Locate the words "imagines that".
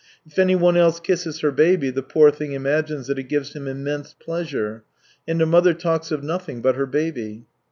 2.53-3.19